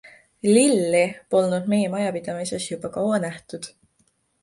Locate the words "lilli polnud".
0.55-1.69